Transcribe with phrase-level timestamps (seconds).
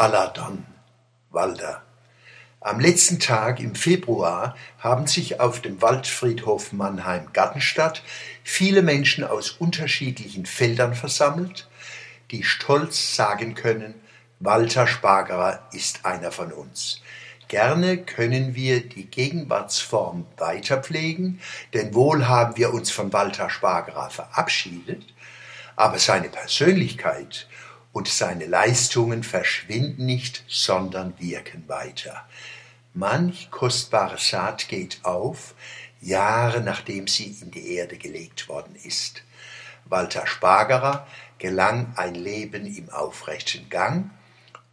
[0.00, 0.64] Allah dann,
[1.28, 1.82] Walter.
[2.62, 8.02] Am letzten Tag im Februar haben sich auf dem Waldfriedhof Mannheim-Gartenstadt
[8.42, 11.68] viele Menschen aus unterschiedlichen Feldern versammelt,
[12.30, 13.92] die stolz sagen können,
[14.38, 17.02] Walter Spargerer ist einer von uns.
[17.48, 21.42] Gerne können wir die Gegenwartsform weiterpflegen,
[21.74, 25.04] denn wohl haben wir uns von Walter Spargerer verabschiedet,
[25.76, 27.46] aber seine Persönlichkeit
[27.92, 32.24] und seine Leistungen verschwinden nicht, sondern wirken weiter.
[32.94, 35.54] Manch kostbare Saat geht auf,
[36.00, 39.22] Jahre nachdem sie in die Erde gelegt worden ist.
[39.84, 41.06] Walter Spargerer
[41.38, 44.10] gelang ein Leben im aufrechten Gang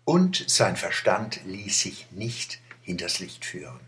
[0.05, 3.79] und sein Verstand ließ sich nicht hinters Licht führen.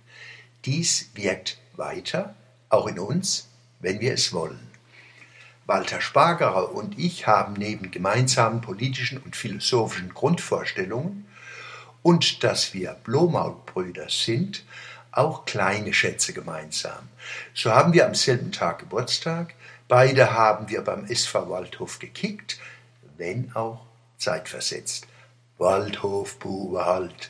[0.66, 2.36] Dies wirkt weiter,
[2.70, 3.48] auch in uns,
[3.80, 4.69] wenn wir es wollen.
[5.70, 11.28] Walter Spargerer und ich haben neben gemeinsamen politischen und philosophischen Grundvorstellungen
[12.02, 14.64] und dass wir Blomautbrüder sind,
[15.12, 17.08] auch kleine Schätze gemeinsam.
[17.54, 19.54] So haben wir am selben Tag Geburtstag,
[19.88, 22.60] beide haben wir beim SV Waldhof gekickt,
[23.18, 23.86] wenn auch
[24.18, 25.06] zeitversetzt.
[25.60, 27.30] Waldhof, Bube halt.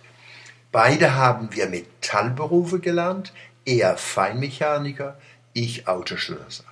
[0.71, 3.33] Beide haben wir Metallberufe gelernt,
[3.65, 5.19] er Feinmechaniker,
[5.51, 6.63] ich Autoschlosser.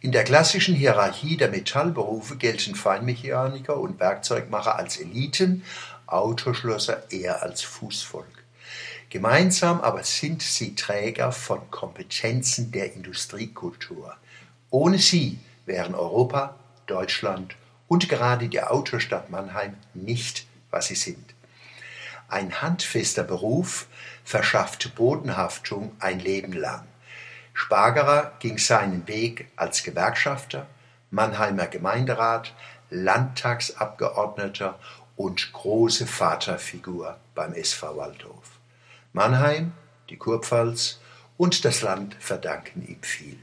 [0.00, 5.64] In der klassischen Hierarchie der Metallberufe gelten Feinmechaniker und Werkzeugmacher als Eliten,
[6.06, 8.44] Autoschlosser eher als Fußvolk.
[9.08, 14.14] Gemeinsam aber sind sie Träger von Kompetenzen der Industriekultur.
[14.70, 17.56] Ohne sie wären Europa, Deutschland
[17.88, 21.34] und gerade die Autostadt Mannheim nicht, was sie sind.
[22.28, 23.86] Ein handfester Beruf
[24.24, 26.84] verschafft Bodenhaftung ein Leben lang.
[27.58, 30.66] Spargerer ging seinen Weg als Gewerkschafter,
[31.10, 32.52] Mannheimer Gemeinderat,
[32.90, 34.78] Landtagsabgeordneter
[35.16, 38.44] und große Vaterfigur beim SV Waldhof.
[39.14, 39.72] Mannheim,
[40.10, 41.00] die Kurpfalz
[41.38, 43.38] und das Land verdanken ihm viel.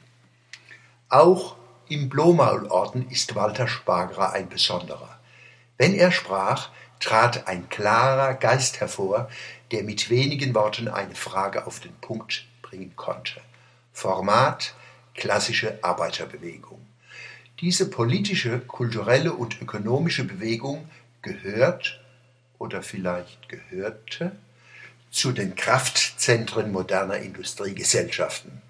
[1.09, 1.55] Auch
[1.89, 5.17] im Blomaulorden ist Walter Spargerer ein Besonderer.
[5.79, 6.69] Wenn er sprach,
[6.99, 9.27] trat ein klarer Geist hervor,
[9.71, 13.41] der mit wenigen Worten eine Frage auf den Punkt bringen konnte.
[13.93, 14.73] Format
[15.15, 16.85] klassische Arbeiterbewegung.
[17.61, 20.89] Diese politische, kulturelle und ökonomische Bewegung
[21.21, 22.01] gehört
[22.57, 24.33] oder vielleicht gehörte
[25.11, 28.61] zu den Kraftzentren moderner Industriegesellschaften.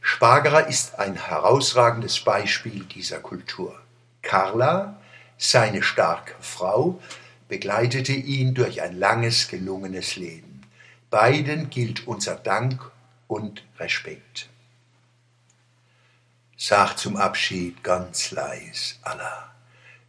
[0.00, 3.78] Spargerer ist ein herausragendes Beispiel dieser Kultur.
[4.22, 5.00] Carla,
[5.36, 7.00] seine starke Frau,
[7.48, 10.62] begleitete ihn durch ein langes, gelungenes Leben.
[11.10, 12.90] Beiden gilt unser Dank
[13.28, 14.48] und Respekt.
[16.56, 19.54] Sag zum Abschied ganz leis, Allah.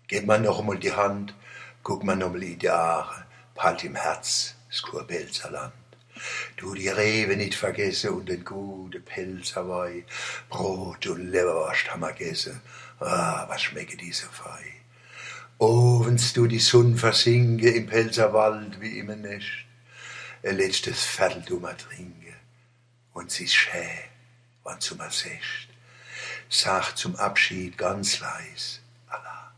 [0.08, 1.36] Gib mir noch einmal die Hand,
[1.84, 3.26] guck mir noch mal in die Aare,
[3.58, 5.74] halt im Herz das Kurbelzer Land.
[6.58, 10.06] Du die Rewe nicht vergesse und den gute Pelzerwei,
[10.50, 12.62] Brot und Leberwurst haben wir gegessen.
[13.00, 14.66] Ah, was schmecke diese Fei.
[15.60, 19.46] Oh, wenn's du die Sonne versinke im Pelzerwald wie im Nest,
[20.44, 22.29] ein letztes Viertel du mal trinke
[23.20, 23.86] und sie schä,
[24.64, 25.68] wann zu mir secht.
[26.50, 29.52] Sag zum Abschied ganz leis, Allah,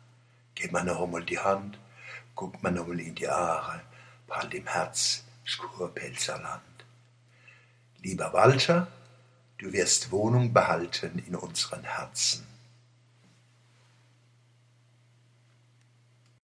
[0.55, 1.77] gib mir noch einmal die Hand,
[2.33, 3.81] guck mir noch einmal in die Aare,
[4.31, 6.61] halt im Herz das Kurpelzerland.
[8.01, 8.87] Lieber Walter,
[9.59, 12.47] du wirst Wohnung behalten in unseren Herzen.